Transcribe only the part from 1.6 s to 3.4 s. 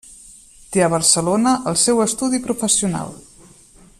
el seu estudi professional.